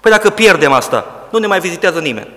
[0.00, 2.28] Păi dacă pierdem asta, nu ne mai vizitează nimeni.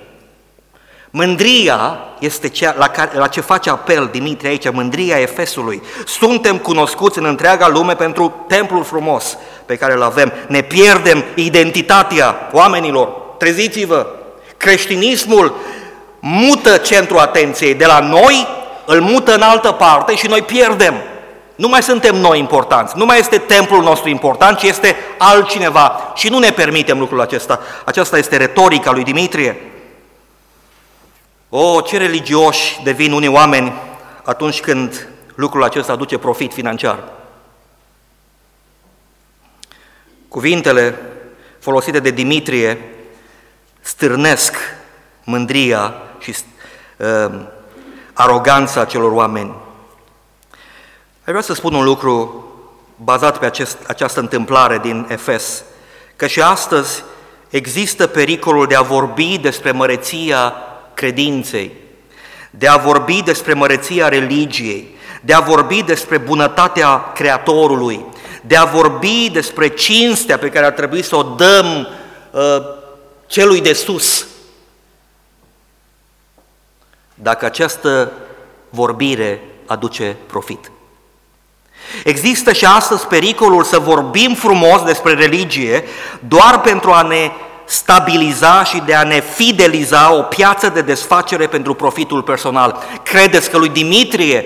[1.09, 5.81] Mândria este cea la, care, la ce face apel Dimitrie aici, mândria Efesului.
[6.05, 10.33] Suntem cunoscuți în întreaga lume pentru templul frumos pe care îl avem.
[10.47, 13.07] Ne pierdem identitatea oamenilor.
[13.37, 14.07] Treziți-vă!
[14.57, 15.55] Creștinismul
[16.19, 18.47] mută centrul atenției de la noi,
[18.91, 20.95] îl mută în altă parte și noi pierdem.
[21.55, 26.29] Nu mai suntem noi importanți, nu mai este templul nostru important, ci este altcineva și
[26.29, 27.59] nu ne permitem lucrul acesta.
[27.85, 29.61] Aceasta este retorica lui Dimitrie.
[31.49, 33.73] O, ce religioși devin unii oameni
[34.23, 37.03] atunci când lucrul acesta aduce profit financiar.
[40.27, 40.99] Cuvintele
[41.59, 42.79] folosite de Dimitrie
[43.79, 44.55] stârnesc
[45.23, 46.35] mândria și
[46.97, 47.41] uh,
[48.13, 49.55] aroganța celor oameni.
[51.19, 52.45] Aș vrea să spun un lucru
[52.95, 55.63] bazat pe acest, această întâmplare din Efes,
[56.15, 57.03] că și astăzi
[57.49, 60.53] există pericolul de a vorbi despre măreția
[60.93, 61.71] credinței,
[62.49, 68.05] de a vorbi despre măreția religiei, de a vorbi despre bunătatea Creatorului,
[68.41, 71.87] de a vorbi despre cinstea pe care ar trebui să o dăm
[72.31, 72.41] uh,
[73.27, 74.25] celui de sus.
[77.21, 78.11] Dacă această
[78.69, 80.71] vorbire aduce profit.
[82.03, 85.83] Există și astăzi pericolul să vorbim frumos despre religie
[86.19, 87.31] doar pentru a ne
[87.65, 92.83] stabiliza și de a ne fideliza o piață de desfacere pentru profitul personal.
[93.03, 94.45] Credeți că lui Dimitrie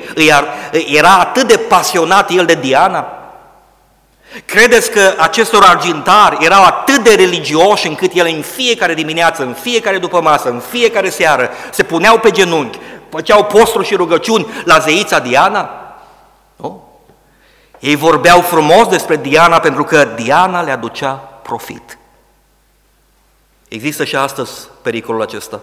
[0.87, 3.24] era atât de pasionat el de Diana?
[4.45, 9.97] Credeți că acestor argintari erau atât de religioși încât ele în fiecare dimineață, în fiecare
[9.97, 15.19] după masă, în fiecare seară se puneau pe genunchi, făceau posturi și rugăciuni la zeița
[15.19, 15.69] Diana?
[16.55, 16.83] Nu?
[17.79, 21.11] Ei vorbeau frumos despre Diana pentru că Diana le aducea
[21.43, 21.97] profit.
[23.67, 25.59] Există și astăzi pericolul acesta.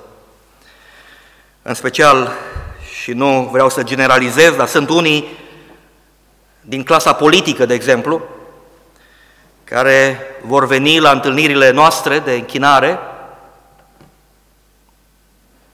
[1.62, 2.32] În special,
[3.02, 5.28] și nu vreau să generalizez, dar sunt unii
[6.60, 8.22] din clasa politică, de exemplu,
[9.72, 12.98] care vor veni la întâlnirile noastre de închinare,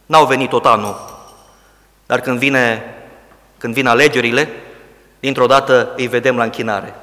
[0.06, 1.20] n-au venit tot anul,
[2.06, 2.94] dar când, vine,
[3.58, 4.48] când vin alegerile,
[5.20, 6.94] dintr-o dată îi vedem la închinare.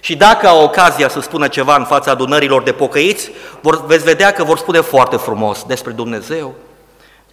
[0.00, 4.32] Și dacă au ocazia să spună ceva în fața adunărilor de pocăiți, vor, veți vedea
[4.32, 6.54] că vor spune foarte frumos despre Dumnezeu,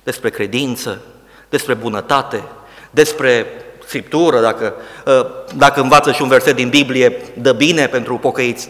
[0.03, 1.01] despre credință,
[1.49, 2.43] despre bunătate,
[2.91, 3.47] despre
[3.85, 4.73] Scriptură, dacă,
[5.05, 8.69] ă, dacă învață și un verset din Biblie, dă bine pentru pocăiți.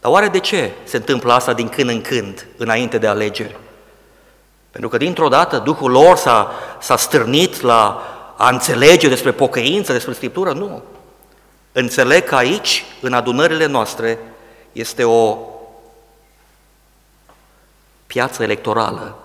[0.00, 3.56] Dar oare de ce se întâmplă asta din când în când, înainte de alegeri?
[4.70, 8.02] Pentru că dintr-o dată Duhul lor s-a, s-a stârnit la
[8.36, 10.52] a înțelege despre pocăință, despre Scriptură?
[10.52, 10.82] Nu.
[11.72, 14.18] Înțeleg că aici, în adunările noastre,
[14.72, 15.38] este o
[18.06, 19.16] piață electorală.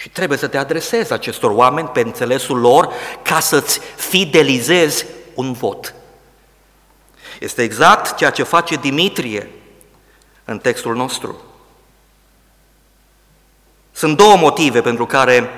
[0.00, 5.94] Și trebuie să te adresezi acestor oameni pe înțelesul lor ca să-ți fidelizezi un vot.
[7.40, 9.50] Este exact ceea ce face Dimitrie
[10.44, 11.40] în textul nostru.
[13.92, 15.50] Sunt două motive pentru care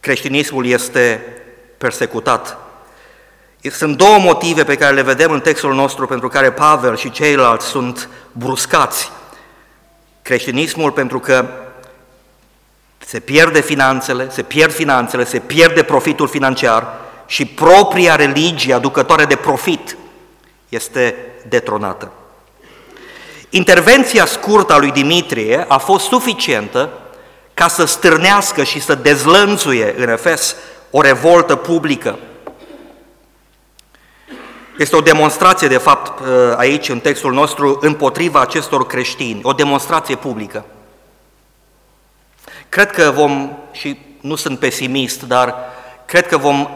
[0.00, 1.24] creștinismul este
[1.78, 2.58] persecutat
[3.70, 7.66] Sunt două motive pe care le vedem în textul nostru pentru care Pavel și ceilalți
[7.66, 9.10] sunt bruscați.
[10.22, 11.48] Creștinismul pentru că
[13.12, 16.86] se pierde finanțele, se pierd finanțele, se pierde profitul financiar
[17.26, 19.96] și propria religie aducătoare de profit
[20.68, 21.14] este
[21.48, 22.12] detronată.
[23.50, 26.90] Intervenția scurtă a lui Dimitrie a fost suficientă
[27.54, 30.56] ca să stârnească și să dezlănțuie în Efes
[30.90, 32.18] o revoltă publică.
[34.78, 36.22] Este o demonstrație, de fapt,
[36.56, 40.64] aici, în textul nostru, împotriva acestor creștini, o demonstrație publică.
[42.72, 45.54] Cred că vom, și nu sunt pesimist, dar
[46.04, 46.68] cred că vom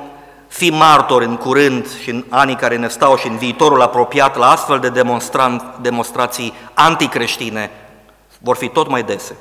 [0.49, 4.51] fi martori în curând și în anii care ne stau și în viitorul apropiat la
[4.51, 5.03] astfel de
[5.81, 7.71] demonstrații anticreștine,
[8.39, 9.37] vor fi tot mai dese.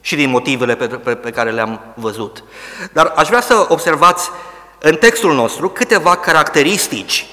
[0.00, 2.44] Și din motivele pe, pe, pe care le-am văzut.
[2.92, 4.30] Dar aș vrea să observați
[4.78, 7.26] în textul nostru câteva caracteristici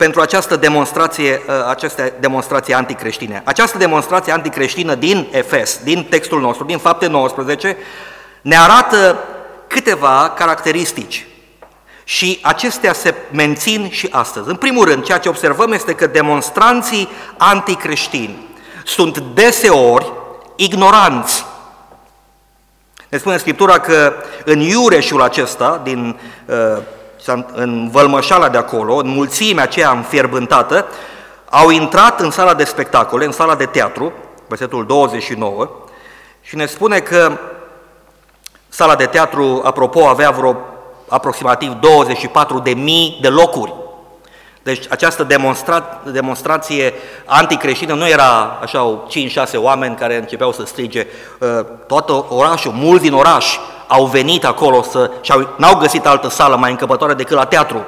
[0.00, 3.42] pentru această demonstrație, ă, aceste demonstrații anticreștine.
[3.44, 7.76] Această demonstrație anticreștină din Efes, din textul nostru, din fapte 19,
[8.42, 9.18] ne arată
[9.66, 11.26] câteva caracteristici
[12.04, 14.48] și acestea se mențin și astăzi.
[14.48, 18.48] În primul rând, ceea ce observăm este că demonstranții anticreștini
[18.84, 20.12] sunt deseori
[20.56, 21.44] ignoranți.
[23.08, 24.12] Ne spune Scriptura că
[24.44, 26.82] în iureșul acesta, din, uh,
[27.52, 30.86] în vălmășala de acolo, în mulțimea aceea înfierbântată,
[31.50, 34.12] au intrat în sala de spectacole, în sala de teatru,
[34.46, 35.70] versetul 29,
[36.40, 37.38] și ne spune că
[38.72, 40.56] Sala de teatru, apropo, avea vreo
[41.08, 43.72] aproximativ 24 de mii de locuri.
[44.62, 46.92] Deci această demonstra- demonstrație
[47.24, 51.06] anticreștină nu era așa 5-6 oameni care începeau să strige.
[51.38, 51.48] Uh,
[51.86, 53.58] Tot orașul, mulți din oraș
[53.90, 57.84] au venit acolo să, și au, n-au găsit altă sală mai încăpătoare decât la teatru.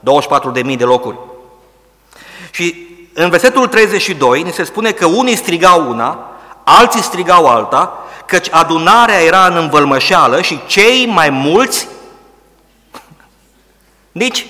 [0.00, 1.16] 24 de mii de locuri.
[2.50, 6.18] Și în versetul 32 ni se spune că unii strigau una,
[6.64, 11.88] alții strigau alta căci adunarea era în învălmășeală și cei mai mulți
[14.22, 14.46] nici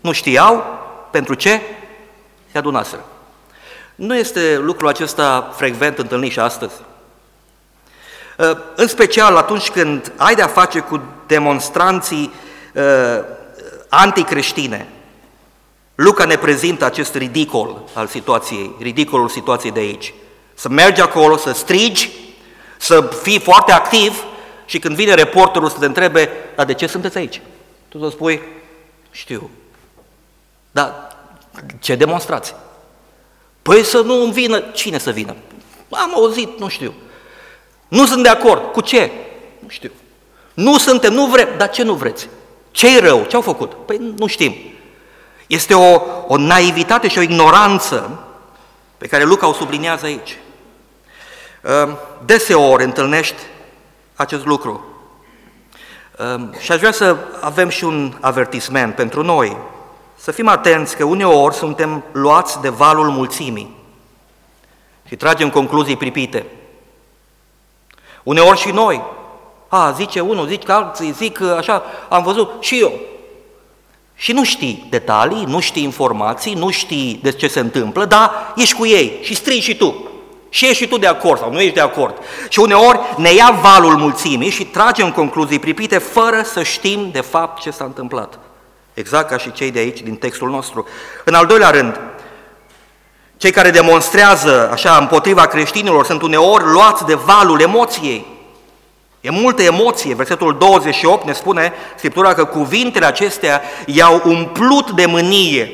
[0.00, 0.64] nu știau
[1.10, 1.60] pentru ce
[2.50, 3.04] se adunaseră.
[3.94, 6.74] Nu este lucrul acesta frecvent întâlnit și astăzi.
[8.38, 12.32] Uh, în special atunci când ai de-a face cu demonstranții
[12.74, 13.24] uh,
[13.88, 14.88] anticreștine.
[15.94, 20.14] Luca ne prezintă acest ridicol al situației, ridicolul situației de aici.
[20.54, 22.10] Să mergi acolo, să strigi
[22.78, 24.24] să fii foarte activ
[24.64, 27.40] și când vine reporterul să te întrebe, dar de ce sunteți aici?
[27.88, 28.42] Tu să spui,
[29.10, 29.50] știu.
[30.70, 31.16] Dar
[31.80, 32.54] ce demonstrați?
[33.62, 35.36] Păi să nu vină, cine să vină?
[35.90, 36.94] Am auzit, nu știu.
[37.92, 38.72] Nu sunt de acord.
[38.72, 39.10] Cu ce?
[39.58, 39.90] Nu știu.
[40.54, 41.48] Nu suntem, nu vrem.
[41.56, 42.28] Dar ce nu vreți?
[42.70, 43.24] ce e rău?
[43.24, 43.72] Ce au făcut?
[43.86, 44.54] Păi nu știm.
[45.46, 48.24] Este o, o naivitate și o ignoranță
[48.98, 50.38] pe care Luca o subliniază aici.
[51.62, 53.42] Ehm, deseori întâlnești
[54.14, 54.84] acest lucru.
[56.18, 59.56] Ehm, și aș vrea să avem și un avertisment pentru noi,
[60.16, 63.76] să fim atenți că uneori suntem luați de valul mulțimii
[65.08, 66.46] și tragem concluzii pripite.
[68.22, 69.02] Uneori și noi,
[69.68, 72.92] a, zice unul, zice alții, zic așa, am văzut și eu.
[74.14, 78.74] Și nu știi detalii, nu știi informații, nu știi de ce se întâmplă, dar ești
[78.74, 80.06] cu ei și strigi și tu.
[80.48, 82.14] Și ești și tu de acord sau nu ești de acord.
[82.48, 87.62] Și uneori ne ia valul mulțimii și tragem concluzii pripite fără să știm de fapt
[87.62, 88.38] ce s-a întâmplat.
[88.94, 90.86] Exact ca și cei de aici din textul nostru.
[91.24, 92.00] În al doilea rând,
[93.42, 98.26] cei care demonstrează așa împotriva creștinilor sunt uneori luați de valul emoției.
[99.20, 100.14] E multă emoție.
[100.14, 105.72] Versetul 28 ne spune Scriptura că cuvintele acestea i-au umplut de mânie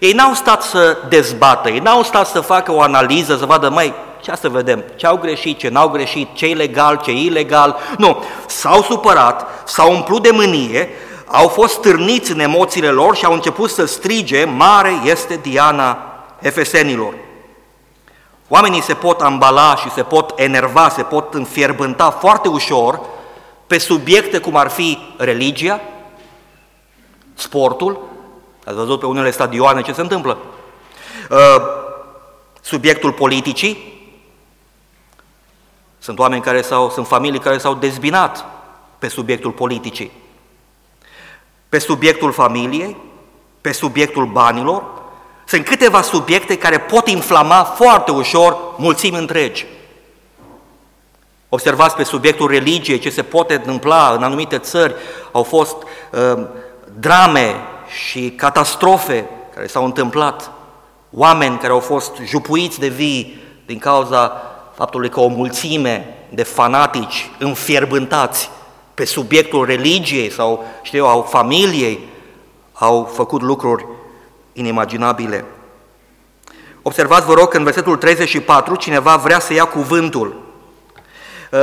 [0.00, 3.94] ei n-au stat să dezbată, ei n-au stat să facă o analiză, să vadă, mai
[4.20, 7.76] ce să vedem, ce au greșit, ce n-au greșit, ce e legal, ce e ilegal.
[7.98, 10.88] Nu, s-au supărat, s-au umplut de mânie,
[11.26, 16.11] au fost stârniți în emoțiile lor și au început să strige, mare este Diana
[16.42, 17.14] efesenilor.
[18.48, 23.00] Oamenii se pot ambala și se pot enerva, se pot înfierbânta foarte ușor
[23.66, 25.80] pe subiecte cum ar fi religia,
[27.34, 28.10] sportul,
[28.64, 30.38] Ați văzut pe unele stadioane ce se întâmplă?
[31.30, 31.62] Uh,
[32.60, 34.00] subiectul politicii,
[35.98, 38.44] sunt oameni care s-au, sunt familii care s-au dezbinat
[38.98, 40.12] pe subiectul politicii,
[41.68, 42.96] pe subiectul familiei,
[43.60, 45.01] pe subiectul banilor.
[45.44, 49.66] Sunt câteva subiecte care pot inflama foarte ușor mulțimi întregi.
[51.48, 54.94] Observați pe subiectul religiei ce se poate întâmpla în anumite țări.
[55.32, 55.76] Au fost
[56.10, 56.46] uh,
[56.98, 57.54] drame
[58.08, 60.50] și catastrofe care s-au întâmplat,
[61.10, 64.42] oameni care au fost jupuiți de vii din cauza
[64.74, 68.50] faptului că o mulțime de fanatici înfierbântați
[68.94, 72.08] pe subiectul religiei sau, știu eu, au familiei,
[72.72, 73.86] au făcut lucruri
[74.52, 75.44] inimaginabile.
[76.82, 80.42] Observați, vă rog, că în versetul 34 cineva vrea să ia cuvântul.
[81.50, 81.60] Uh,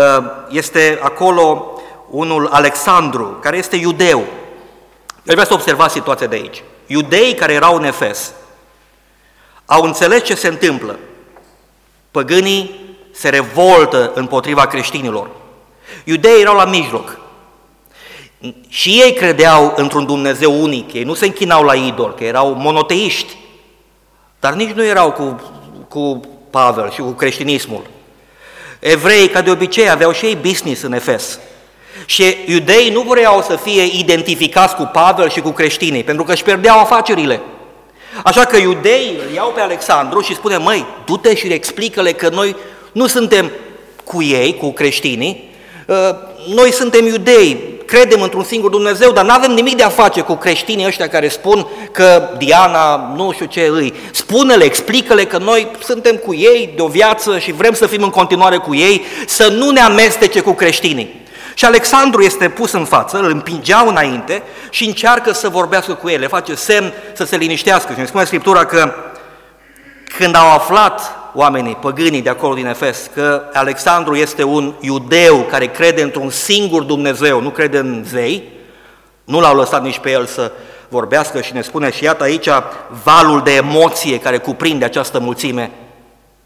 [0.49, 1.73] este acolo
[2.09, 4.19] unul Alexandru, care este iudeu.
[4.19, 6.63] Eu vreau să observați situația de aici.
[6.85, 8.33] Iudeii care erau în Efes
[9.65, 10.99] au înțeles ce se întâmplă.
[12.11, 15.29] Păgânii se revoltă împotriva creștinilor.
[16.03, 17.17] Iudeii erau la mijloc.
[18.67, 23.35] Și ei credeau într-un Dumnezeu unic, ei nu se închinau la idol, că erau monoteiști,
[24.39, 25.41] dar nici nu erau cu,
[25.87, 27.81] cu Pavel și cu creștinismul.
[28.79, 31.39] Evrei, ca de obicei, aveau și ei business în Efes.
[32.05, 36.43] Și iudeii nu vreau să fie identificați cu Pavel și cu creștinii, pentru că își
[36.43, 37.41] pierdeau afacerile.
[38.23, 42.55] Așa că iudeii îl iau pe Alexandru și spune, măi, du-te și explică-le că noi
[42.91, 43.51] nu suntem
[44.03, 45.49] cu ei, cu creștinii,
[45.89, 46.17] ă,
[46.47, 50.35] noi suntem iudei, credem într-un singur Dumnezeu, dar nu avem nimic de a face cu
[50.35, 53.93] creștinii ăștia care spun că Diana nu știu ce îi.
[54.11, 58.09] Spune-le, explică-le că noi suntem cu ei de o viață și vrem să fim în
[58.09, 61.25] continuare cu ei, să nu ne amestece cu creștinii.
[61.53, 66.19] Și Alexandru este pus în față, îl împingeau înainte și încearcă să vorbească cu el,
[66.19, 67.93] le face semn să se liniștească.
[67.93, 68.93] Și ne spune Scriptura că
[70.18, 75.66] când au aflat oamenii, păgânii de acolo din Efes, că Alexandru este un iudeu care
[75.66, 78.43] crede într-un singur Dumnezeu, nu crede în zei,
[79.24, 80.51] nu l-au lăsat nici pe el să
[80.88, 82.49] vorbească și ne spune și iată aici
[83.03, 85.72] valul de emoție care cuprinde această mulțime.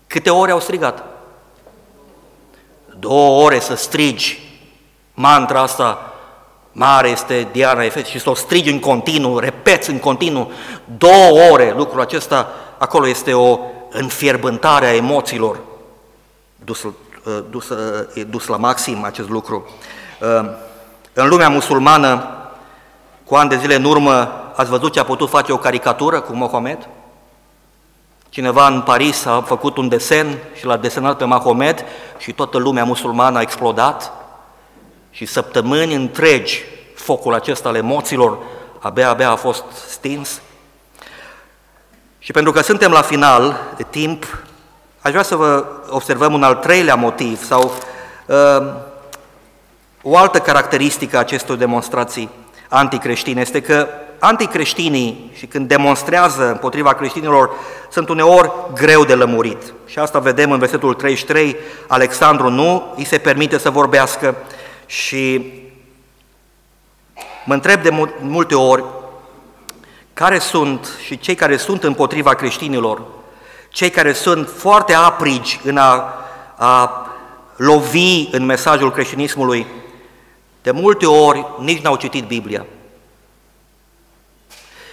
[0.07, 1.03] Câte ore au strigat?
[2.99, 4.39] Două ore să strigi
[5.13, 6.13] mantra asta
[6.71, 10.51] mare este Diana Efes și să o strigi în continuu, repeți în continuu,
[10.97, 12.49] două ore lucrul acesta,
[12.83, 13.59] acolo este o
[13.89, 15.59] înfierbântare a emoțiilor
[16.63, 16.93] dus, uh,
[17.49, 19.69] dus, uh, dus la maxim acest lucru.
[20.21, 20.49] Uh,
[21.13, 22.27] în lumea musulmană,
[23.25, 26.33] cu ani de zile în urmă, ați văzut ce a putut face o caricatură cu
[26.33, 26.87] Mohamed?
[28.29, 31.85] Cineva în Paris a făcut un desen și l-a desenat pe Mahomed
[32.17, 34.11] și toată lumea musulmană a explodat
[35.11, 36.63] și săptămâni întregi
[36.95, 38.37] focul acesta al emoțiilor
[38.79, 40.41] abia, abia a fost stins.
[42.23, 44.43] Și pentru că suntem la final de timp,
[45.01, 47.73] aș vrea să vă observăm un al treilea motiv sau
[48.25, 48.73] uh,
[50.01, 52.29] o altă caracteristică a acestor demonstrații
[52.69, 53.87] anticreștine este că
[54.19, 57.51] anticreștinii și când demonstrează împotriva creștinilor
[57.91, 59.73] sunt uneori greu de lămurit.
[59.85, 61.55] Și asta vedem în versetul 33,
[61.87, 64.35] Alexandru nu îi se permite să vorbească
[64.85, 65.51] și
[67.45, 68.83] mă întreb de multe ori
[70.13, 73.01] care sunt și cei care sunt împotriva creștinilor,
[73.69, 76.13] cei care sunt foarte aprigi în a,
[76.57, 77.07] a
[77.55, 79.65] lovi în mesajul creștinismului,
[80.61, 82.65] de multe ori nici n-au citit Biblia.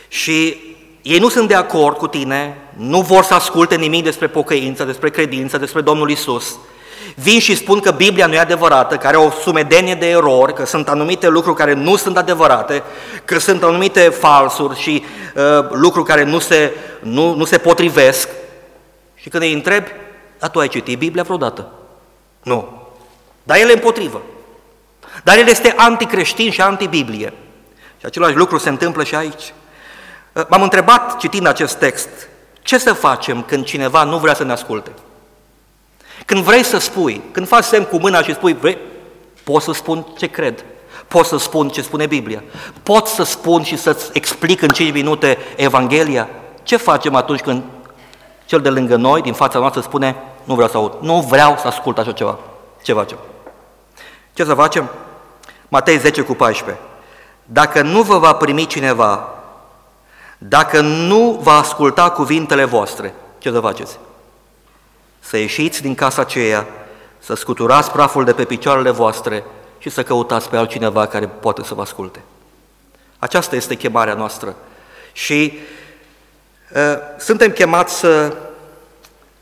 [0.08, 0.56] Și
[1.02, 5.10] ei nu sunt de acord cu tine, nu vor să asculte nimic despre pocăință, despre
[5.10, 6.58] credință, despre Domnul Isus.
[7.22, 10.66] Vin și spun că Biblia nu e adevărată, că are o sumedenie de erori, că
[10.66, 12.82] sunt anumite lucruri care nu sunt adevărate,
[13.24, 15.04] că sunt anumite falsuri și
[15.34, 18.28] uh, lucruri care nu se, nu, nu se potrivesc.
[19.14, 19.84] Și când îi întreb,
[20.38, 21.68] dar tu ai citit Biblia vreodată?
[22.42, 22.88] Nu.
[23.42, 24.22] Dar el e împotrivă.
[25.24, 27.32] Dar el este anticreștin și antibiblie.
[27.98, 29.52] Și același lucru se întâmplă și aici.
[30.32, 32.08] Uh, m-am întrebat, citind acest text,
[32.62, 34.90] ce să facem când cineva nu vrea să ne asculte?
[36.26, 38.78] Când vrei să spui, când faci semn cu mâna și spui, vrei,
[39.44, 40.64] pot să spun ce cred,
[41.08, 42.42] pot să spun ce spune Biblia,
[42.82, 46.28] pot să spun și să-ți explic în 5 minute Evanghelia.
[46.62, 47.62] Ce facem atunci când
[48.44, 51.66] cel de lângă noi, din fața noastră, spune, nu vreau să aud, nu vreau să
[51.66, 52.38] ascult așa ceva.
[52.82, 53.18] Ce facem?
[54.32, 54.90] Ce să facem?
[55.68, 56.82] Matei 10 cu 14.
[57.44, 59.28] Dacă nu vă va primi cineva,
[60.38, 63.98] dacă nu va asculta cuvintele voastre, ce să faceți?
[65.20, 66.66] Să ieșiți din casa aceea,
[67.18, 69.44] să scuturați praful de pe picioarele voastre
[69.78, 72.20] și să căutați pe altcineva care poate să vă asculte.
[73.18, 74.56] Aceasta este chemarea noastră.
[75.12, 75.58] Și
[76.74, 76.80] uh,
[77.18, 78.36] suntem chemați să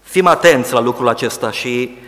[0.03, 1.99] fim atenți la lucrul acesta și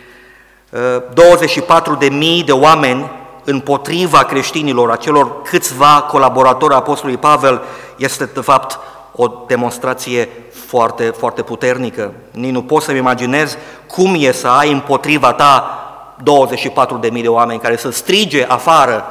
[0.69, 3.11] uh, 24 de mii de oameni
[3.43, 7.61] împotriva creștinilor, acelor câțiva colaboratori apostolului Pavel,
[7.95, 8.79] este de fapt
[9.15, 10.29] o demonstrație
[10.67, 12.13] foarte, foarte puternică.
[12.31, 13.57] Nici nu pot să-mi imaginez
[13.87, 15.75] cum e să ai împotriva ta
[17.13, 19.05] 24.000 de oameni care să strige afară,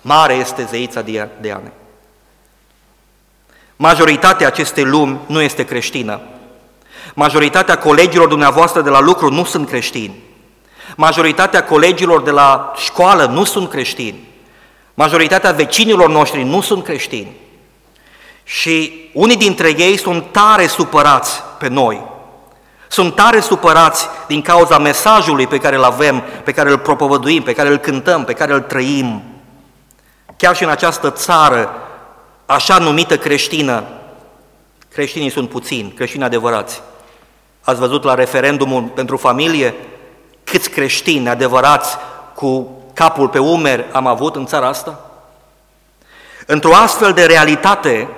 [0.00, 1.00] mare este zeița
[1.40, 1.72] Diane.
[3.76, 6.20] Majoritatea acestei lumi nu este creștină.
[7.14, 10.14] Majoritatea colegilor dumneavoastră de la lucru nu sunt creștini.
[10.96, 14.28] Majoritatea colegilor de la școală nu sunt creștini.
[14.94, 17.36] Majoritatea vecinilor noștri nu sunt creștini.
[18.44, 22.02] Și unii dintre ei sunt tare supărați pe noi.
[22.88, 27.52] Sunt tare supărați din cauza mesajului pe care îl avem, pe care îl propovăduim, pe
[27.52, 29.22] care îl cântăm, pe care îl trăim.
[30.36, 31.70] Chiar și în această țară,
[32.46, 33.84] așa numită creștină,
[34.88, 36.82] creștinii sunt puțini, creștini adevărați.
[37.60, 39.74] Ați văzut la referendumul pentru familie
[40.44, 41.96] câți creștini adevărați
[42.34, 45.00] cu capul pe umeri am avut în țara asta?
[46.46, 48.08] Într-o astfel de realitate,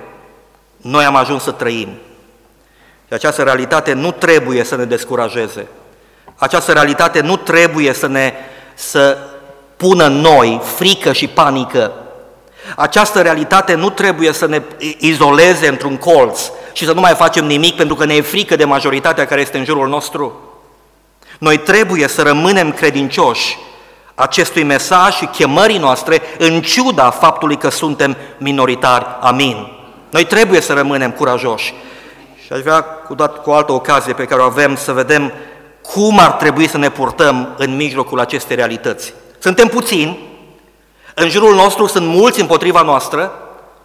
[0.85, 1.89] noi am ajuns să trăim.
[3.07, 5.67] Și această realitate nu trebuie să ne descurajeze.
[6.35, 8.33] Această realitate nu trebuie să ne
[8.73, 9.17] să
[9.77, 11.93] pună noi frică și panică.
[12.75, 14.61] Această realitate nu trebuie să ne
[14.97, 16.39] izoleze într-un colț
[16.73, 19.57] și să nu mai facem nimic pentru că ne e frică de majoritatea care este
[19.57, 20.39] în jurul nostru.
[21.39, 23.57] Noi trebuie să rămânem credincioși
[24.15, 29.05] acestui mesaj și chemării noastre în ciuda faptului că suntem minoritari.
[29.19, 29.74] Amin.
[30.15, 31.73] Noi trebuie să rămânem curajoși.
[32.45, 35.31] Și aș vrea cu, dat, cu o altă ocazie pe care o avem să vedem
[35.81, 39.13] cum ar trebui să ne purtăm în mijlocul acestei realități.
[39.39, 40.19] Suntem puțini,
[41.15, 43.31] în jurul nostru sunt mulți împotriva noastră,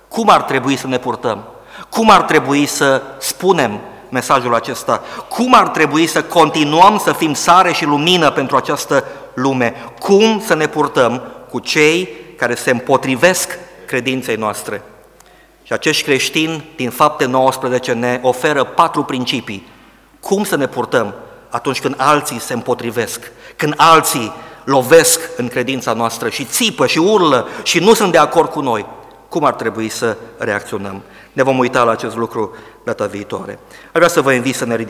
[0.08, 1.44] cum ar trebui să ne purtăm?
[1.88, 5.02] Cum ar trebui să spunem mesajul acesta?
[5.28, 9.04] Cum ar trebui să continuăm să fim sare și lumină pentru această
[9.34, 9.74] lume?
[9.98, 14.82] Cum să ne purtăm cu cei care se împotrivesc credinței noastre?
[15.70, 19.66] Și acești creștini din fapte 19 ne oferă patru principii.
[20.20, 21.14] Cum să ne purtăm
[21.48, 24.32] atunci când alții se împotrivesc, când alții
[24.64, 28.86] lovesc în credința noastră și țipă și urlă și nu sunt de acord cu noi,
[29.28, 31.02] cum ar trebui să reacționăm?
[31.32, 33.58] Ne vom uita la acest lucru data viitoare.
[33.84, 34.78] Aș vrea să vă invit să ne ridicăm.